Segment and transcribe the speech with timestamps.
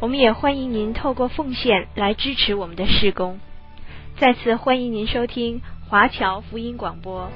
[0.00, 3.38] 我们也欢迎您透过奉献来支持我们的施工。
[4.18, 7.30] 再次欢迎您收听华侨福音广播。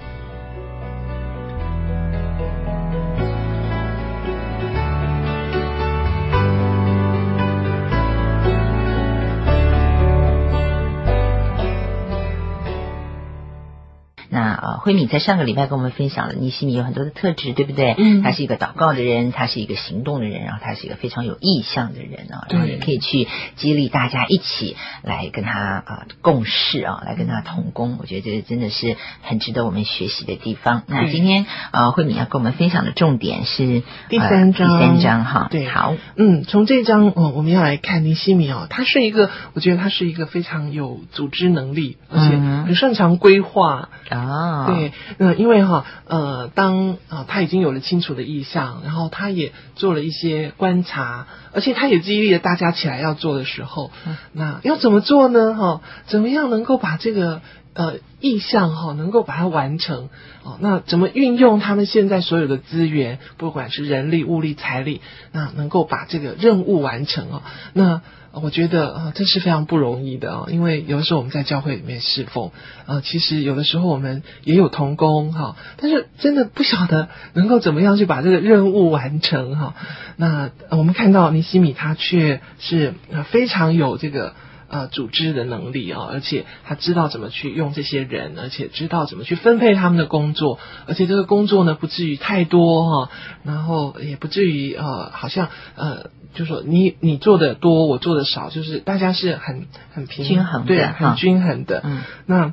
[14.84, 17.94] 慧敏在上个礼拜跟我们分享了尼西米有很多的特质，对不对？
[17.96, 27.96] 嗯，他是一个祷告的人，他是一个行动的人，然后他是一个非常有意向的人啊，然后也可以去激励大家一起来跟他啊、呃、共事啊，来跟他同工。
[27.98, 30.82] 我觉得这个真的是很值得我们学习的地方。
[30.86, 35.48] 那今天呃，慧敏要跟我们分享的重点是第三章，呃、第三章哈。
[35.50, 42.36] 对，好，嗯，从这章哦，我们要来看尼西米哦，他是一个，我觉得他是一个非常有组织能力，而且
[42.66, 43.88] 很擅长规划。
[43.88, 55.54] 嗯啊，对，那，因为哈，呃，当啊、呃、他已经有了清楚的意向，然后他也做了一些观察，而且他也激励了大家起来要做的时候，嗯、那要怎么做呢？
[55.54, 57.40] 哈，怎么样能够把这个
[57.74, 60.08] 呃意向哈能够把它完成？
[60.42, 67.42] 哦，那怎么运用他们现在所有的资源，不管是人力、物力、财力，那能够把这个任务完成哦？
[67.74, 68.00] 那。
[68.42, 72.50] 我觉得啊，这是非常不容易的啊，因为有的时候我们在教会里面侍奉
[72.84, 79.74] 啊，其实有的时候我们也有同工哈，但是真的不晓得能够怎么样去把这个任务完成哈。
[80.16, 82.94] 那我们看到尼西米他却是
[83.30, 84.34] 非常有这个。
[84.74, 90.58] 呃，组织的能力啊，而且他知道怎么去用这些人，而且知道怎么去分配他们的工作，
[90.88, 93.10] 而且这个工作呢，不至于太多哈，
[93.44, 102.52] 然后也不至于呃，好像呃，就说你你做的多，我做的少，就是大家是很很平均衡的，对，很均衡的，嗯，那。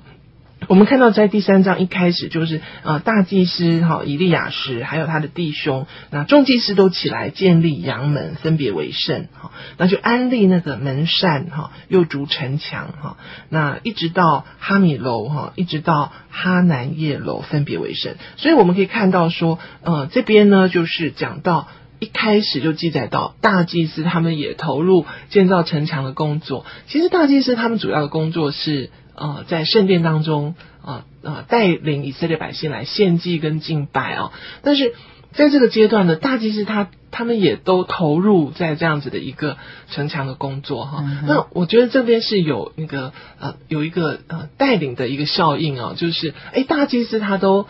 [0.67, 13.17] 我们看到在第三章一开始就是呃大祭司哈以利亚实还有他的弟兄，那众祭司都起来建立羊门，分别为圣哈，那就安立那个门扇哈，又筑城墙哈，
[13.49, 21.67] 那一直到哈米楼哈，一直到哈南叶楼分别为圣，所以我们可以看到说呃这边呢就是讲到
[22.01, 28.89] 一开始就记载到大祭司他们也投入建造城墙的工作，其实大祭司他们主要的工作是。
[29.13, 34.31] 啊、呃，在圣殿当中啊啊，带领以色列百姓来献祭跟敬拜啊，
[34.63, 34.93] 但是
[35.33, 39.57] 在这个阶段呢，大祭司他他们也都投入在这样子的一个
[39.91, 41.03] 城墙的工作哈。
[41.03, 47.67] 嗯、那我觉得这边是有那个呃有一个呃带领的一个效应啊，就是哎，大祭司他都。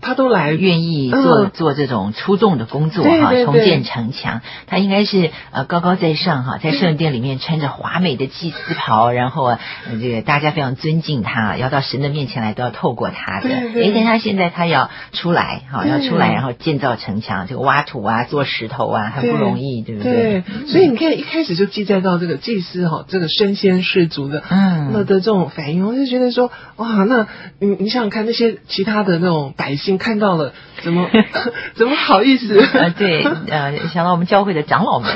[0.00, 4.40] 他都来愿意做、嗯、做这种出众的工作哈，重建城墙。
[4.66, 9.58] 他应该是呃高高在上哈，在圣殿里面穿着华美的祭司袍，然后呃
[10.00, 13.50] 这个大家非常尊敬他，要到神的面前来都要透过他的。
[13.50, 20.40] 哎，但他现在他要出来哈，要出来然后建造城墙，这个挖土啊，做石头啊，很不容易，对，对不对？
[20.40, 27.26] 对，所以你看一开始就记载到这个祭司哈，这个身先士卒的嗯，那的这种反应，我就觉得说哇，那
[27.58, 29.89] 你你想想看那些其他的那种百姓。
[29.98, 30.52] 看到了，
[30.82, 31.08] 怎么
[31.74, 32.60] 怎么好意思？
[32.74, 35.10] 呃，对，呃，想到我们教会的长老们，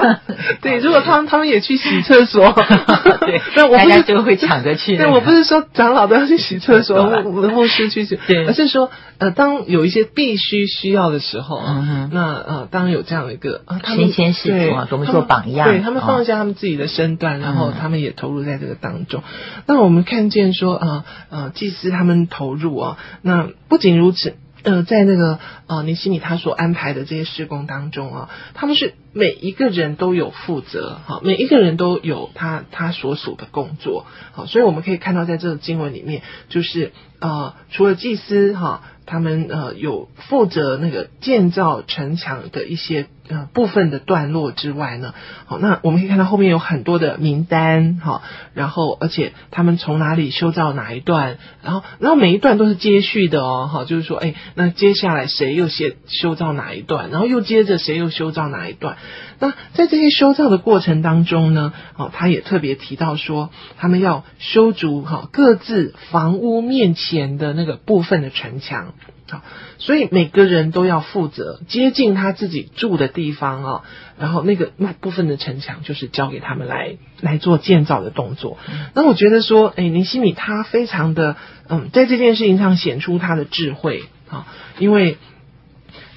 [0.62, 2.52] 对，如果他们他们也去洗厕所，
[3.20, 4.96] 对，那我大家就会抢着去。
[4.96, 13.62] 对，我不是说长老都要去洗厕所，我们牧师去洗，对，而是说，呃，当有一些必须需要的时候，嗯，那呃，当有这样的一个
[13.96, 19.22] 先先士卒啊，我们做榜样，对他们放下他们自己的身段，然后他们也投入在这个当中。
[19.66, 24.36] 那我们看见说，啊呃，祭司他们投入啊，那不仅如是。
[24.62, 38.82] 呃，在那个呃，尼西米他所安排的这些施工当中啊，他们是每一个人都有负责，哈，每一个人都有他他所属的工作，好，所以我们可以看到在这个经文里面，就是呃，除了祭司哈。
[39.06, 45.14] 他们呃有负责那个建造城墙的一些呃部分的段落之外呢，
[45.46, 48.22] 好，那我们可以看到后面有很多的名单，好，
[48.52, 58.98] 然后而且他们从哪里修造哪一段，然后然后每一段都是接续的哦，好，就是说，哎，那接下来谁又先修造哪一段，然后又接着谁又修造哪一段，
[59.38, 68.94] 那在这些修造的过程当中呢，哦，他也特别提到说，他们要修筑哈各自房屋面前的那个部分的城墙。
[69.26, 69.42] 好，
[69.78, 73.82] 所以每个人都要负责接近他自己住的地方啊，
[74.18, 78.58] 然后那个那部分的城墙就是交给他们来来做建造的动作。
[78.68, 81.36] 嗯、那我觉得说，哎，林西米他非常的
[81.68, 84.46] 嗯，在这件事情上显出他的智慧啊，
[84.78, 85.16] 因为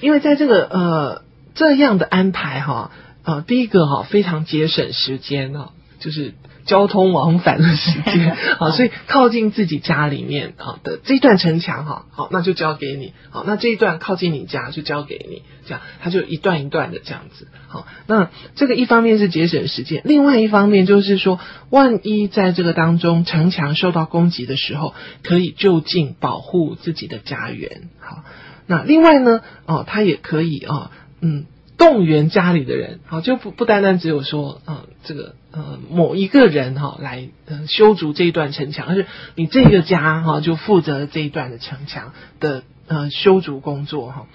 [0.00, 1.22] 因为在这个呃
[1.54, 2.90] 这样的安排哈，
[3.24, 6.34] 呃，第一个哈非常节省时间啊，就是。
[6.68, 21.40] 交通往返的时间， 好，所以靠近自己家里面好的这一段城墙哈，好，那就交给你，好，那这一段靠近你家就交给你，这样他就一段一段的这样子，好，那这个一方面是节省时间，另外一方面就是说，
[21.70, 24.92] 万一在这个当中城墙受到攻击的时候，
[25.22, 28.24] 可以就近保护自己的家园，好，
[28.66, 30.90] 那另外呢，哦，他也可以啊，
[31.22, 31.46] 嗯。
[31.78, 37.28] 动员家里的人，好，就不不单单只有说，嗯，这个呃某一个人哈来
[37.68, 44.26] 修筑这一段城墙，而是你这个家哈就负责这一段的城墙的呃修筑工作哈。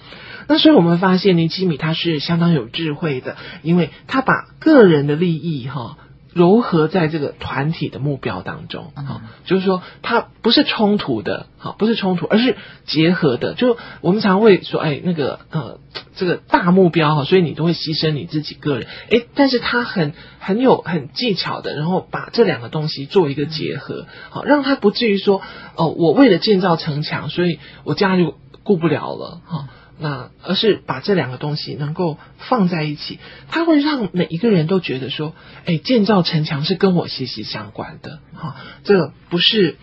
[0.47, 5.97] 那所以我们发现尼基米他是相当有智慧的，因为他把个人的利益哈。
[6.35, 13.53] 糅合在这个团体的目标当中，啊，就是说它不是冲突的，好，不是冲突，而是结合的。
[13.53, 15.79] 就我们常会说，哎，那个呃，
[16.15, 25.41] 这个大目标哈，所以你都会牺牲你自己个人，哎，但是他很很有很技巧的，然后把这两个东西做一个结合，好，让他不至于说，
[25.75, 29.67] 哦，我为了建造城墙，所以我家就顾不了了，哈。
[29.99, 33.19] 那而是把这两个东西能够放在一起，
[33.49, 35.35] 它会让每一个人都觉得说，
[35.65, 39.77] 哎，建造城墙是跟我息息相关的，哈，这不是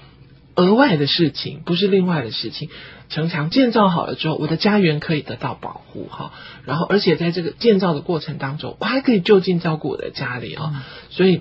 [0.57, 2.69] 额外的事情，不是另外的事情。
[3.09, 6.33] 城墙建造好了之后，我的家园可以得到保护，哈，
[6.65, 11.41] 然后而且在这个建造的过程当中，我还可以就近照顾我的家里啊，所以，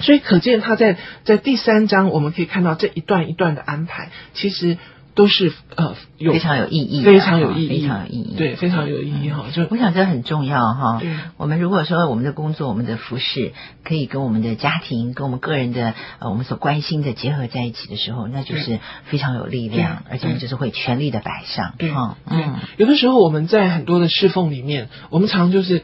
[0.00, 4.78] 所以可见他在在第三章我们可以看到这一段一段的安排，其实。
[5.16, 9.46] 都是呃有非常有意义，非常有意义，非常有意义，对，非常有意义哈。
[9.50, 10.98] 就我想这很重要哈。
[11.00, 21.72] 对，我们如果说我们的工作、我们的服饰可以跟我们的家庭、跟我们个人的呃我们所关心的结合在一起的时候，那就是非常有力量，而且就是会全力的摆上。
[21.78, 21.90] 对，
[22.28, 25.82] 嗯，有的时候我们在很多的侍奉里面，我们常就是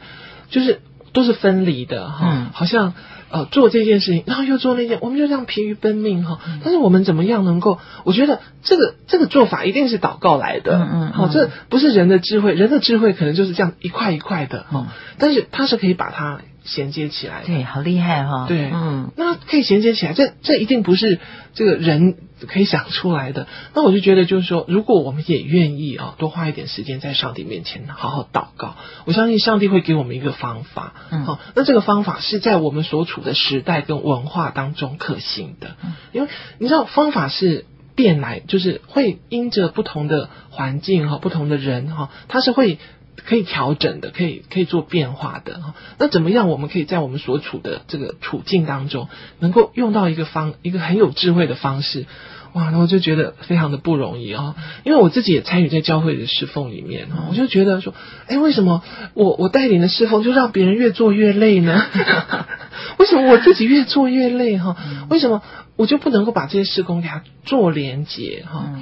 [0.51, 0.81] 就是
[1.11, 2.93] 都是分离的哈，好像。
[3.33, 6.39] 呃，做这件事情，然后又做那件，我们就这样疲于奔命哈。
[6.63, 7.79] 但是我们怎么样能够？
[8.03, 14.87] 我觉得这个这个做法一定是祷告来的，嗯嗯，好，这不是人的智慧，人的智慧可能就是这样一块一块的哈。
[15.17, 16.41] 但是他是可以把它。
[16.65, 18.45] 衔接起来，对，好厉害哈、哦！
[18.47, 21.19] 对，嗯，那可以衔接起来，这这一定不是
[21.53, 22.15] 这个人
[22.47, 23.47] 可以想出来的。
[23.75, 28.75] 那我就觉得，就是说，如果我们也愿意啊，多花一点时间在上帝面前好好祷告，
[29.05, 30.93] 我相信上帝会给我们一个方法。
[31.11, 35.75] 嗯，好，那这个方法是在我们所处的时代跟文化当中可行的。
[35.83, 36.29] 嗯，因为
[36.59, 42.79] 你知道，方法是变来，就是会因着不同的环境哈，不同的人哈，它是会。
[43.15, 45.75] 可以调整的，可以可以做变化的哈。
[45.97, 46.49] 那怎么样？
[46.49, 49.07] 我们可以在我们所处的这个处境当中，
[49.39, 52.05] 能够用到一个方一个很有智慧的方式，
[52.53, 52.69] 哇！
[52.69, 54.55] 那我就觉得非常的不容易啊。
[54.83, 57.93] 因为我自己也参与在教会的侍奉里面，我就觉得说，
[58.27, 58.83] 哎，为什么
[59.13, 61.81] 我我带领的侍奉就让别人越做越累呢？
[62.97, 64.75] 为什么我自己越做越累哈？
[65.09, 65.41] 为什么
[65.75, 68.73] 我就不能够把这些事工给他做连接哈？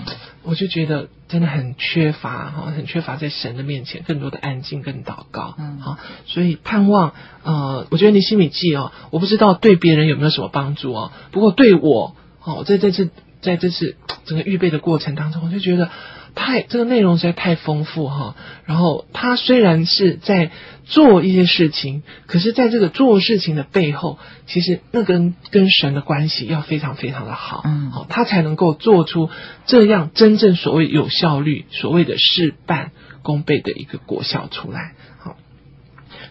[0.44, 13.10] 我就觉得真的很缺乏哈，很缺乏在神的面前更多的安静跟祷告，嗯，好，所以盼望呃，我觉得尼希米记哦，我不知道对别人有没有什么帮助哦，不过对我哦，在这次
[13.42, 13.96] 在这次
[14.26, 15.90] 整个预备的过程当中，我就觉得。
[16.36, 18.36] 太这个内容实在太丰富哈，
[18.66, 20.52] 然后他虽然是在
[20.86, 29.30] 做一些事情，可是在这个做事情的背后，其实那跟跟神的关系要非常非常的好，嗯，好，他才能够做出
[29.66, 34.94] 这样真正所谓有效率、所谓的事半功倍的一个果效出来。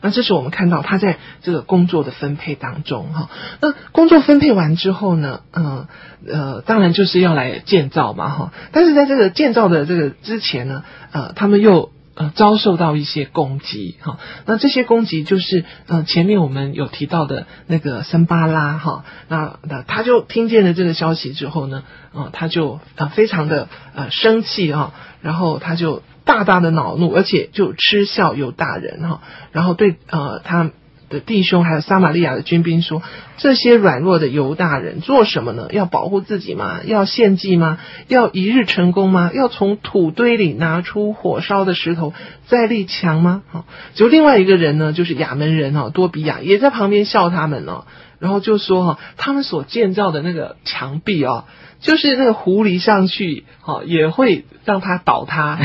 [0.01, 3.29] 那这是我们看到他在这个工作的分配当中哈，
[3.61, 5.87] 那工作分配完之后呢，嗯
[6.27, 11.91] 呃，当然就是要来建造嘛哈，但是在这个建造的这个之前呢，呃，他们又
[12.21, 26.03] 呃遭受到一些攻击哈，那这些攻击就是呃前面我们有提到的那个森巴拉哈，那那他就听见了这个消息之后呢，啊他就啊非常的呃生气啊，然后他就。
[26.23, 30.71] 大大的恼怒，而且就嗤笑有大人哈，然后对呃他
[31.11, 33.03] 的弟兄还有撒玛利亚的军兵说：
[33.37, 35.69] 这些软弱的犹大人做什么呢？
[35.73, 36.81] 要保护自己吗？
[36.87, 37.79] 要献祭吗？
[38.09, 39.31] 要一日成功吗？
[39.35, 42.15] 要从土堆里拿出火烧的石头
[42.47, 43.43] 再立墙吗？
[43.51, 43.65] 哈，
[43.95, 47.85] 就另外一个人呢，就是亚门人哈多比亚也在旁边笑他们呢，
[48.21, 51.45] 然后就说哈，他们所建造的那个墙壁啊。
[51.81, 55.59] 就是那个狐狸上去，哈，也会让它倒塌，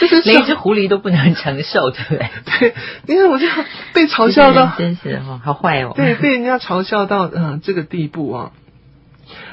[0.00, 2.30] 就 是连一只狐狸都不能承受，对不对？
[2.58, 2.74] 对，
[3.06, 3.46] 因为我就
[3.92, 5.92] 被嘲笑到， 真是哦，好坏哦。
[5.94, 8.52] 对，被人家嘲笑到嗯、呃、这个地步啊。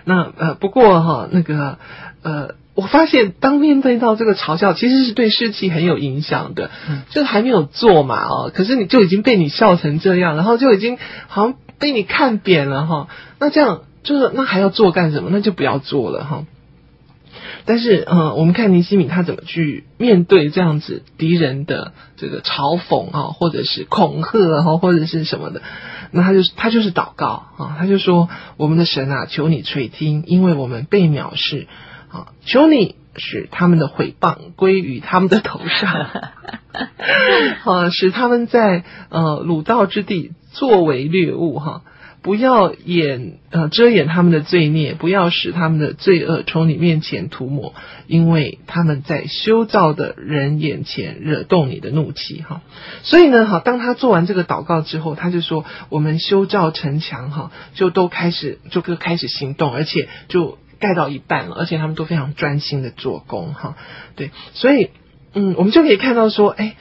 [0.06, 1.78] 那呃，不过哈，那个
[2.24, 2.56] 呃。
[2.78, 6.72] 我发现，当面对到这个嘲笑，其实是对士气很有影响的。
[6.90, 10.98] 嗯，就还没有做嘛，哦，可是你就已经被你笑成这样，然后就已经
[11.30, 13.08] 好像被你看扁了哈。
[13.40, 15.30] 那这样就是那还要做干什么？
[15.32, 16.46] 那就不要做了哈。
[17.66, 25.62] 但是，嗯，我们看尼西米他怎么去面对这样子敌人的这个嘲讽啊，或者是恐吓哈，或者是什么的，
[26.12, 31.68] 那他就他就是祷告啊，他就说：“我们的神啊，求你垂听，因为我们被藐视
[32.10, 36.06] 啊。”求你使他们的毁谤归于他们的头上，
[37.66, 41.82] 啊，使他们在呃掳到之地作为掠物哈，
[42.26, 47.76] 不要掩呃遮掩他们的罪孽，不要使他们的罪恶从你面前涂抹，
[48.08, 52.64] 因为他们在修造的人眼前惹动你的怒气哈。
[53.04, 60.58] 所以呢，哈，当他做完这个祷告之后，他就说：我们修造城墙哈，就都开始就开始行动，而且就。
[60.78, 63.78] 盖到一半了，而且他们都非常专心的做工，哈，
[64.18, 64.90] 对，所以，
[65.34, 66.76] 嗯，我们就可以看到说，哎，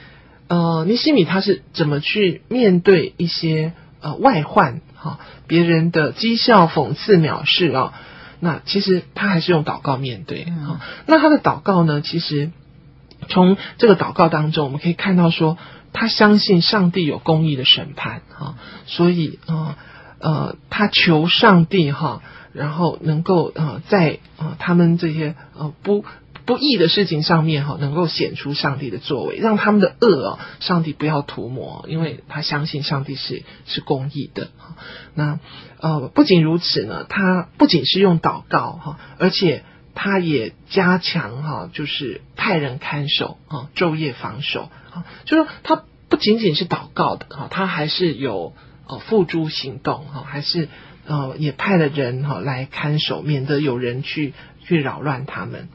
[0.49, 3.71] 呃，尼西米他是怎么去面对一些
[4.01, 7.93] 呃外患，哈，别人的讥笑、讽刺、藐视啊，
[8.39, 12.51] 那其实他还是用祷告面对，哈，那他的祷告呢，其实
[13.27, 15.57] 从这个祷告当中，我们可以看到说，
[15.93, 19.75] 他相信上帝有公义的审判，哈，所以，呃，
[20.19, 22.21] 呃，他求上帝，哈。
[22.55, 26.05] 然后能够呃在呃他们这些呃不
[26.45, 34.49] 不义的事情上面哈，能够显出上帝的作为，让他们的恶哦，上帝不要涂抹，因为他相信上帝是是公义的。
[35.13, 35.39] 那
[35.79, 48.53] 呃不仅如此呢，他不仅是用祷告哈，而且他也加强哈，就是派人看守啊，昼夜防守啊，就是说他不仅仅是祷告的哈，他还是有
[48.87, 50.69] 呃付诸行动哈，还是。
[51.07, 54.33] 呃，也派了人哈来看守，免得有人去
[54.65, 55.69] 去扰乱他们。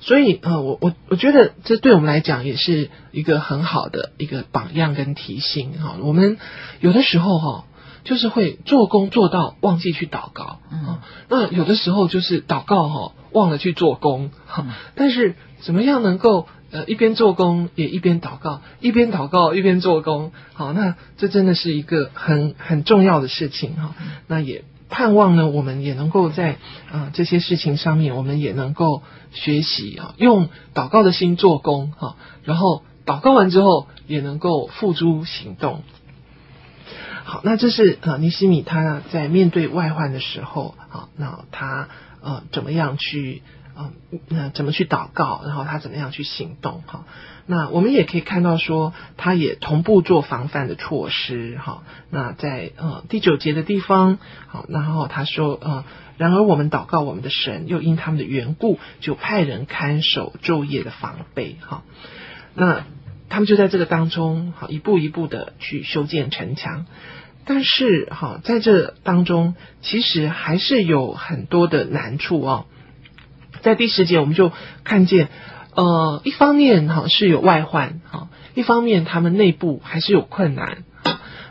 [0.00, 5.96] 所以呃，我我我觉得这对我们来讲也是一个很好的一个榜样跟提醒哈。
[6.00, 6.38] 我们
[6.80, 7.64] 有的时候哈，
[8.04, 10.98] 就是会做工做到忘记去祷告，嗯，
[11.28, 14.66] 那有的时候就是祷告哈忘了去做工哈。
[14.94, 16.46] 但是怎么样能够？
[16.72, 23.96] 呃，一边做工也一边祷告，一边祷告一边做工，好，那这真的是一个很很重要的事情哈。
[24.28, 26.58] 那也盼望呢，我们也能够在
[26.92, 35.82] 啊、这些事情上面，我们也能够学习啊，用祷告的心做工哈，然后祷告完之后也能够付诸行动。
[37.24, 41.88] 好，那这是呃尼西米他在面对外患的时候，好，那他
[42.20, 43.42] 呃怎么样去？
[43.72, 43.92] 啊，
[44.28, 45.42] 那怎么去祷告？
[45.46, 46.82] 然后他怎么样去行动？
[46.86, 47.04] 哈，
[47.52, 51.58] 那我们也可以看到说，他也同步做防范的措施。
[51.58, 55.84] 哈，那在呃第九节的地方，好，然后他说，呃，
[56.16, 61.56] 然而我们祷告我们的神，又因他们的缘故，就派人看守昼夜的防备。
[61.60, 61.82] 哈，
[62.54, 62.84] 那
[63.28, 66.86] 他们就在这个当中，好，一步一步的去修建城墙。
[67.44, 72.66] 但是，哈，在这当中，其实还是有很多的难处哦。
[73.62, 74.52] 在第十节，我们就
[74.84, 75.30] 看见，
[75.74, 80.78] 呃，一方面哈是有外患哈，一方面他们内部还是有困难。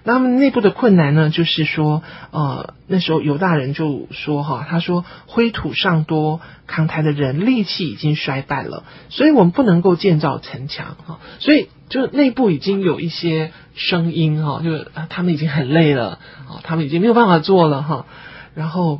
[0.03, 11.19] 那他们内部的困难呢，就是说，呃，那时候犹大人就说哈，他说灰土尚多，扛台的人力气已经衰败了，所以我们不能够建造城墙哈。
[11.39, 18.05] 所以就内部已经有一些声音哈，就是他们已经很累了啊，他们已经没有办法做了哈，
[18.53, 18.99] 然后。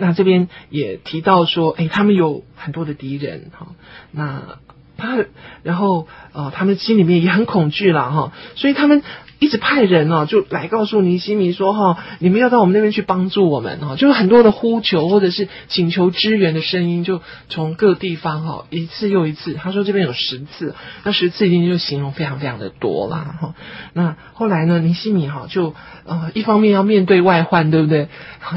[0.00, 3.68] 那这边也提到说，哎，他们有很多的敌人哈，
[4.10, 4.58] 那
[4.96, 5.24] 他
[5.62, 9.02] 然后呃，他们心里面也很恐惧了哈，所以他们。
[9.38, 19.54] 一直派人哦，就来告诉尼西米说哈，你们要到我们那边去帮助我们哈，就是很多的呼求或者是请求支援的声音，就从各地方哈一次又一次。
[19.54, 23.54] 他说这边有十次，那十次已经就形容非常非常的多了哈。
[23.92, 28.08] 那后来呢，尼西米哈就呃一方面要面对外患，对不对？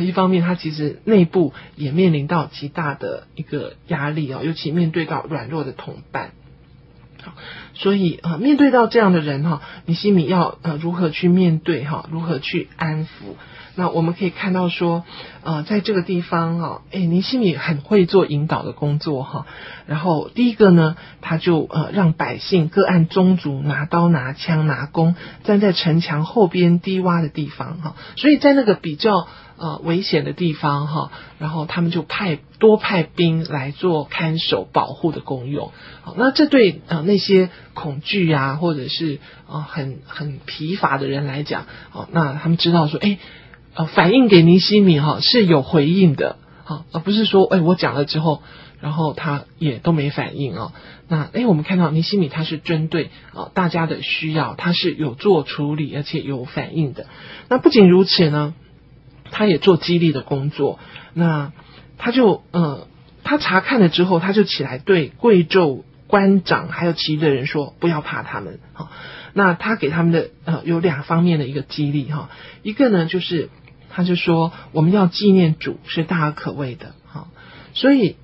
[0.02, 6.32] 一方面他其实内部也面临到极大的一个压力啊，尤其面对到软弱的同伴。
[7.74, 13.36] 所以啊，面对到这样的人哈，你心里要呃如何去面对哈，如何去安抚？
[13.76, 15.04] 那我们可以看到说，
[15.44, 19.46] 呃，在这个地方哈，诶，尼西米很会做引导的工作哈。
[19.88, 27.96] 然后第一个呢，他就呃让百姓各按宗族拿刀拿枪拿弓，站在城墙后边低洼的地方哈。
[28.18, 35.72] 所以在那个比较呃危险的地方哈，然后他们就派多派兵来做看守保护的功用。
[36.02, 43.18] 好，那这对呃那些恐惧啊，或者是啊、很很疲乏的人来讲，好，那他们知道说，哎，
[43.76, 48.42] 呃反映给尼西米哈是有回应的，好，而不是说，哎我讲了之后。
[48.82, 50.74] 然后他也都没反应哦。
[51.08, 57.06] 那诶，我们看到尼西米他是针对啊大家的需要，他是有做处理而且有反应的。
[57.48, 58.56] 那不仅如此呢，
[59.30, 60.80] 他也做激励的工作。
[61.14, 61.54] 那
[62.00, 62.88] 他就呃，
[63.24, 68.90] 他查看了之后，他就起来对贵胄官长还有其余的人说：“不要怕他们。”哈，
[69.34, 72.32] 那他给他们的呃有两方面的一个激励哈，
[72.64, 73.50] 一个呢就是
[73.92, 77.28] 他就说我们要纪念主是大而可畏的哈，
[77.74, 78.16] 所以。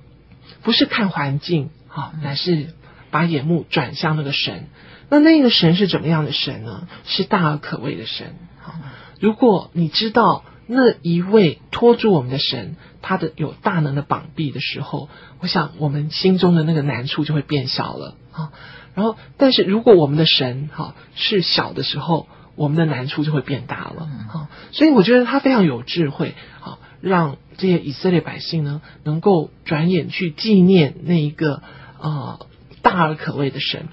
[0.60, 2.74] 不是看环境，哈，乃是
[3.10, 4.66] 把眼目转向那个神。
[5.08, 6.88] 那那个神是怎么样的神呢？
[7.04, 8.34] 是大而可畏的神。
[8.60, 8.74] 哈，
[9.20, 15.08] 如果你知道那一位托住我们的神，他的有大能的膀臂的时候，
[15.38, 18.16] 我想我们心中的那个难处就会变小了。
[18.32, 18.50] 哈，
[18.94, 22.26] 然后，但是如果我们的神，哈，是小的时候，
[22.58, 24.06] 我们的难处就会变大了。
[24.28, 26.34] 哈，所以我觉得他非常有智慧。
[26.60, 26.78] 好。
[27.00, 31.62] 让这些以色列百姓呢，能够转眼去纪念那一个
[32.00, 32.44] 呃
[32.82, 33.86] 大而可畏的神。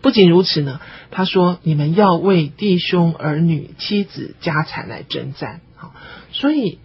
[0.00, 0.80] 不仅如此呢，
[1.10, 5.94] 他说：“你们要为弟兄、儿女、妻子、家产来征战。”好，
[6.32, 6.78] 所以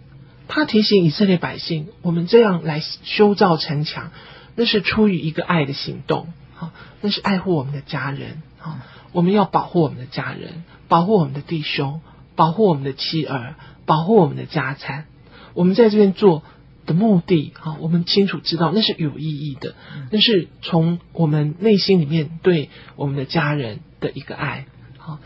[0.48, 4.10] 他提醒以色列百姓，我们这样来修造城墙，
[4.54, 6.30] 那是出于一个爱的行动。
[6.56, 8.42] 好，那是爱护我们的家人。
[8.58, 8.76] 好，
[9.12, 12.00] 我们要保护我们的家人，保护我们的弟兄，
[12.36, 13.54] 保护我们的妻儿，
[13.86, 15.06] 保护我们的家产。
[15.54, 16.42] 我们在这边做
[16.86, 19.74] 的目的，啊，我们清楚知道那是有意义的，
[20.10, 24.66] 那是从我们内心里面对我们的家人的一个爱，
[24.98, 25.18] 哈，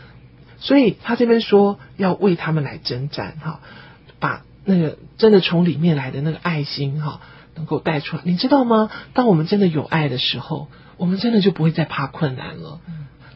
[0.57, 3.59] 所以他这边说要为他们来征战，哈，
[4.19, 7.21] 把那个真的从里面来的那个爱心，哈，
[7.55, 8.23] 能够带出来。
[8.25, 8.89] 你知道吗？
[9.13, 12.79] 当我们真的有爱的时候，我们真的就不会再怕困难了。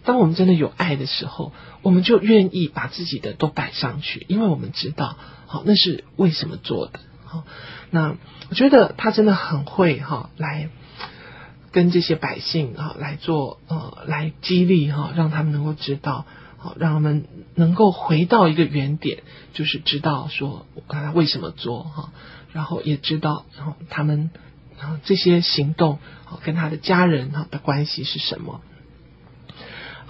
[0.08, 5.18] 当我们真的有爱的时候，我们就愿意把自己的都摆上去，因为我们知道，
[5.48, 7.02] 好，那是为什么做的。
[7.26, 7.44] 好，
[7.92, 8.16] 那
[8.50, 10.70] 我觉得他真的很会哈，来
[11.74, 16.26] 跟这些百姓哈来做呃，来激励哈，让他们能够知道，
[16.58, 22.14] 好，让他们能够回到一个原点，就是知道说他为什么做哈，
[22.54, 24.32] 然后也知道，然后他们
[24.80, 26.00] 然后这些行动
[26.46, 28.62] 跟他的家人哈的关系是什么。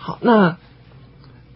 [0.08, 0.56] 好，那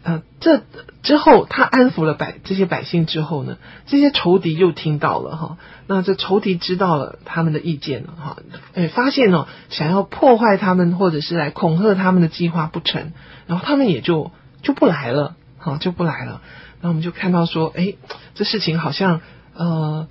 [0.03, 0.61] 呃，这
[1.03, 8.37] 之后他安抚了百这些百姓之后呢，这些仇敌又听到了哈，那这仇敌知道了他们的意见了哈，
[8.73, 13.13] 哎，发现哦，想要破坏他们或者是来恐吓他们的计划不成，
[13.47, 14.31] 然后他们也就
[14.63, 16.41] 就不来了，哈，就不来了。
[16.81, 17.93] 那我们就看到说，哎，
[18.35, 19.21] 这事情好像
[19.53, 20.09] 呃。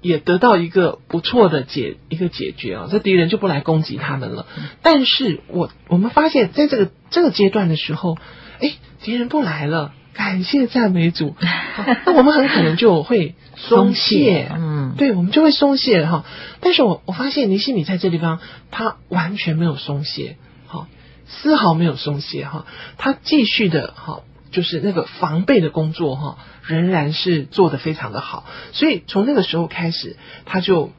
[0.00, 4.46] 也得到一个不错的解一个解决啊，这敌人就不来攻击他们了。
[4.82, 8.16] 但是我我们发现，在这个这个阶段的时候，
[8.60, 11.34] 哎，敌人不来了，感谢赞美主，
[12.06, 16.24] 那我们很可能就会松懈，嗯，对，我们就会松懈哈。
[16.60, 20.86] 但是我我发现尼西米在这地方，他完全没有松懈，哈，
[21.26, 22.66] 丝毫没有松懈哈，
[22.98, 24.20] 他继续的哈。
[24.50, 30.92] 就是那个防备的工作哈，仍然是做得非常的好，所以从那个时候开始，他就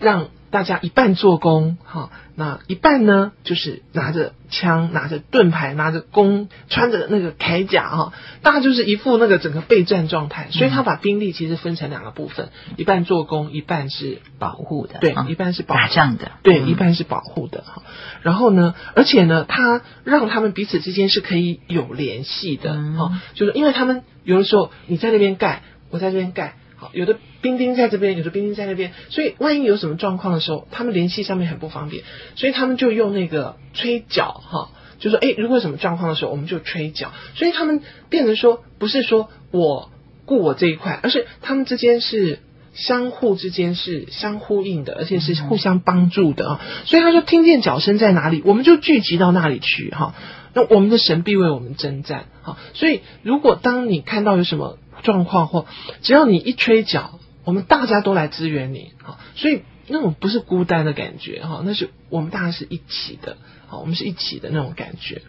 [0.00, 8.12] 让大家一半做工哈，那一半呢就是拿着枪、拿着盾牌、拿着弓、穿着那个铠甲哈，
[8.42, 10.48] 大家就是一副那个整个备战状态。
[10.50, 14.98] 所以他把兵力其实分成两个部分，一半做工，一半是保护的。
[15.00, 16.32] 对，一半是保护，打仗的。
[16.42, 17.82] 对，一半是保护的哈。
[18.20, 26.56] 然后呢，而且呢，他让他们彼此之间是可以有联系的哈，就是因为他们有的时候你在那边盖，我在这边盖。
[26.92, 32.02] 有的兵丁在这边，有的兵丁在那边，所以万一有什么状况的时候，他们联系上面很不方便，
[32.34, 39.90] 所以他们就用那个吹角哈，就说诶，如果有什么状况的时候，我们就吹角，所以他们变成说，不是说我
[40.24, 42.40] 顾我这一块，而是他们之间是
[42.74, 46.60] 相互之间是相呼应的，而且是互相帮助的啊。
[46.86, 50.14] 所以他说，听见角声在哪里，我们就聚集到那里去哈。
[50.54, 52.56] 那我们的神必为我们征战哈。
[52.74, 55.66] 所以如果当你看到有什么，状况或
[56.02, 63.36] 只要你一吹角，我们大家都来支援你，好，所以那种不是孤单的感觉哈，那是我们大家是一起的，
[63.66, 65.22] 好，我们是一起的那种感觉。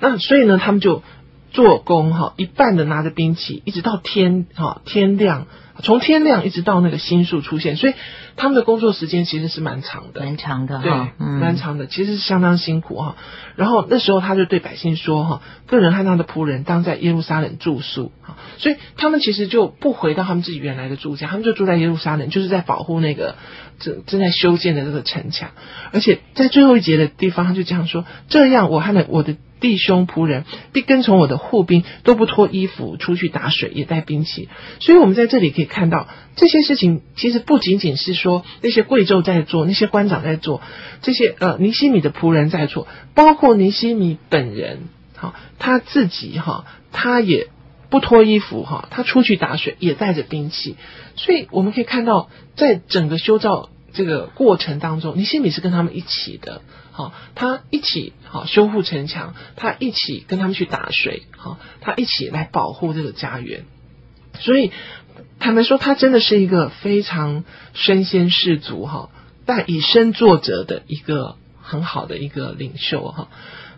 [0.00, 1.02] 那所以呢，他们就
[1.50, 5.46] 做工哈，一半的拿着兵器，一直到天哈天亮。
[5.82, 7.94] 从天亮一直到那个星宿出现，所以
[8.36, 13.16] 他们的工作时间其实是蛮长的，蛮长的，对，嗯、蛮长的，其实是相当辛苦哈。
[13.56, 23.36] 然后那时候他就对百姓说哈，个人和他的仆人当在耶路撒冷住宿哈，所以他们其实就不回到他们自己原来的住家，他们就住在耶路撒冷，就是在保护那个
[23.78, 25.50] 正正在修建的这个城墙。
[25.92, 29.36] 而且在最后一节的地方，他就这样说：这样我和我的。
[29.62, 34.48] 弟兄仆人必跟从我的护兵，都不脱衣服出去打水，也带兵器。
[34.80, 40.60] 所以，我们在这里可以看到这些事情，其实不仅仅是说那些贵胄在做，那些官长在做，
[41.00, 44.80] 这些呃尼西米的仆人在做，包括尼西米本人，
[45.16, 47.46] 哈，他自己哈，他也
[47.88, 50.76] 不脱衣服哈，他出去打水也带着兵器。
[51.14, 56.62] 所以，我们可以看到，在整个修造这个过程当中，尼西米是跟他们一起的。
[56.92, 63.64] 好，他一起好修复城墙，他一起跟他们去打水，好，他一起来保护这个家园。
[64.38, 64.70] 所以
[65.40, 69.08] 坦白说，他真的是一个非常身先士卒哈，
[69.46, 73.28] 但以身作则的一个很好的一个领袖哈。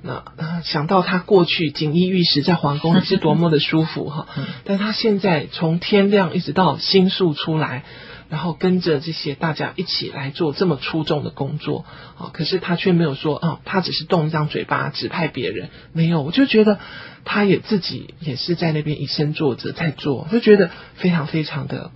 [0.03, 4.27] 那想到他过去锦衣玉食在皇宫里是多么的舒服哈，
[4.64, 7.85] 但他现在从天亮一直到星宿出来。
[8.28, 11.84] 然后跟着这些大家一起来做这么出众的工作
[12.18, 12.30] 啊！
[12.32, 16.22] 可是他却没有说啊，他只是动一张嘴巴指派别人，没有。
[16.22, 16.78] 我就觉得
[17.24, 21.90] 他也自己也是在那边以身作则在做，就觉得非常非常的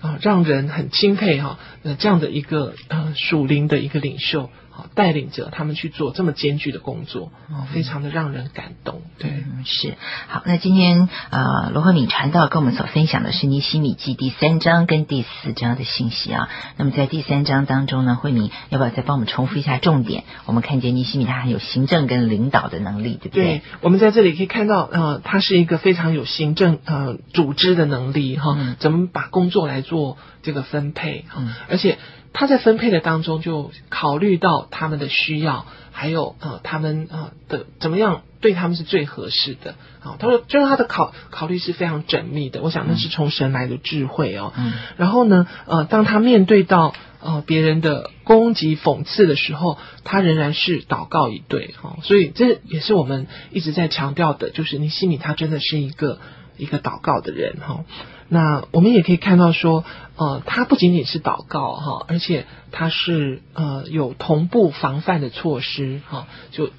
[0.00, 1.58] 啊，让人很钦佩哈。
[1.82, 4.50] 那这样的一个呃属灵的一个领袖。
[4.94, 9.02] 带领着他们去做这么艰巨的工作，哦，非常的让人感动。
[9.18, 9.94] 对，嗯、是
[10.28, 10.42] 好。
[10.46, 16.48] 那今天呃，罗慧敏传道跟我们所分享的是《尼西米记》第三章跟第四章的信息啊。
[16.76, 20.24] 那么在第三章当中呢，慧敏要不要再帮我们重复一下重点？
[20.46, 23.44] 我们看见尼西米他很有行政跟领导的能力，对不对？
[23.44, 31.98] 对，我们在这里可以看到，呃，他是一个非常有行政呃组织的能力哈、嗯，怎么把工作来做这个分配哈、嗯，而且。
[32.32, 40.16] 他在分配的当中就考虑到他们的需要，还有呃他们呃的怎么样对他们是最合适的啊。
[40.18, 42.62] 他说，就是他的考考虑是非常缜密的。
[42.62, 44.52] 我想那是从神来的智慧哦。
[44.56, 44.72] 嗯。
[44.96, 51.98] 然后呢，呃，当他面对到呃别人的攻击讽刺的时候，他仍然是祷告一对哈。
[52.02, 56.20] 所以这也是我们一直在强调的，就是尼希米他真的是一个
[56.56, 57.84] 一个祷告的人哈。
[58.32, 66.70] 那我们也可以看到说，呃，他不仅仅是祷告哈，而且他是呃有同步防范的措施哈，就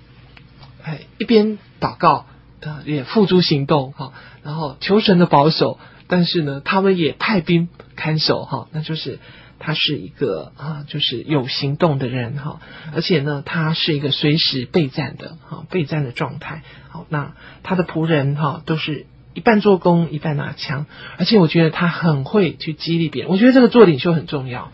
[0.81, 2.25] 哎一边祷告
[2.61, 9.19] 呃也付诸行动哈，然后求神的保守，但是呢，他们也派兵看守哈，那就是
[9.59, 12.61] 他是一个啊，就是有行动的人哈，
[12.95, 16.63] 而且呢，他是一个随时备战的哈，备战的状态。
[16.87, 19.05] 好，那他的仆人哈都是。
[19.33, 20.85] 一半做工，一半拿枪，
[21.17, 23.31] 而且我觉得他很会去激励别人。
[23.31, 24.71] 我觉得这个做领袖很重要，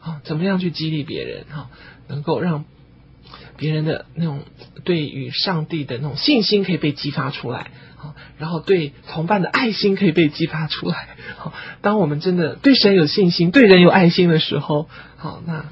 [0.00, 1.70] 啊，怎么样去激励别人哈，
[2.08, 2.64] 能够让
[3.56, 4.42] 别人的那种
[4.84, 11.08] 对于上帝的那种信心可以被激发出来，啊，然后对同伴的爱心可以被激发出来。
[11.36, 15.66] 好，当我们真的对神有信心，对人有爱心的时候，好，那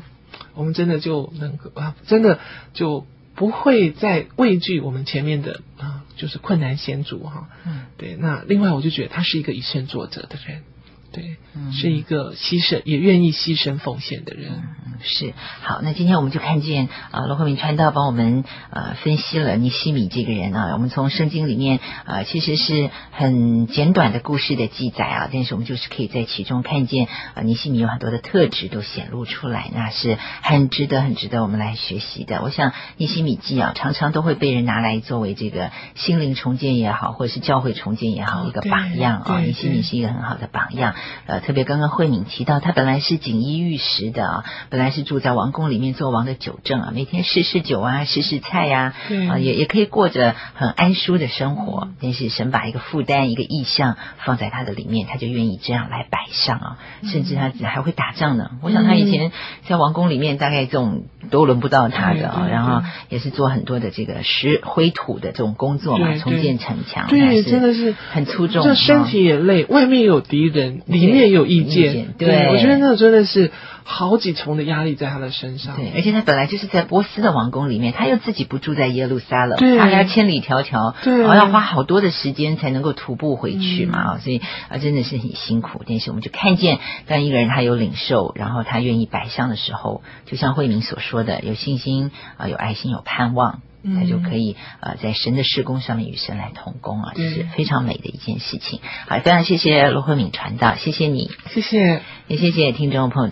[0.54, 2.38] 我们真的就能够啊，真的
[2.72, 3.06] 就。
[3.34, 7.48] 不会再畏惧我们前面的啊，就是困难险阻哈。
[7.64, 8.16] 嗯，对。
[8.16, 10.62] 那另外，我就觉得他是一个以身作则的人。
[11.10, 14.52] 对，嗯，是一个牺牲也愿意牺牲奉献的人。
[14.86, 15.34] 嗯，是。
[15.62, 20.72] 好，那今天我们就看见啊，罗慧敏传道帮我们呃分析了尼西米这个人啊。
[20.72, 32.42] 我们从圣经里面呃其实是很简短的故事的记载啊，但是我们就是可以在其中看见呃尼西米有很多的特质都显露出来，那是很值得很值得我们来学习的。
[32.42, 39.40] 我想尼西米记啊，常常都会被人拿来作为这个心灵重建也好，或者是教会重建也好一个榜样啊。
[39.40, 40.94] 尼西米是一个很好的榜样。
[41.26, 48.94] 呃，特别刚刚慧敏提到，他本来是锦衣玉食的啊，本来是住在王宫里面做王的酒政啊，每天试试酒啊，试试菜呀，
[49.30, 51.88] 啊，也也可以过着很安舒的生活。
[52.02, 58.50] 但是神把一个负担、一个意向放在他的里面，他就愿意这样来摆上啊，甚至他还会打仗呢。
[58.62, 59.30] 我想他以前
[59.68, 71.28] 在王宫里面，大概这种都轮不到他的啊，然后也是做很多的这个石灰土的这种工作嘛，重建城墙，对，真的是很出众，这身体也累，外面有敌人，里面。
[71.28, 73.52] 有意见，对，对，我觉得那个真的是
[73.90, 75.76] 好几重的压力在他的身上。
[75.76, 85.82] 对，而且他本来就是在波斯的王宫里面，他又自己不住在耶路撒冷，他还要千里迢迢，对，然后要花好多的时间才能够徒步回去嘛，嗯、所以啊，真的是很辛苦。
[85.86, 93.62] 但是我们就看见，当一个人他有领受，然后他愿意摆上的时候，就像慧敏所说的，有信心啊，有爱心，有盼望。
[93.94, 98.80] 他就可以呃在神的施工上面与神来同工啊，这是非常美的一件事情。
[99.06, 103.26] 好，非常谢谢罗慧敏传道，谢谢你，谢谢，也谢谢听众朋友。